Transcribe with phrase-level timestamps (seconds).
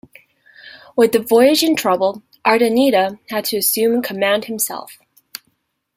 [0.95, 4.97] With the voyage in trouble, Urdaneta had to assume command himself.